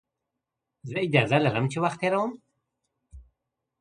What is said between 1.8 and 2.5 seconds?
وخت تېرووم؟!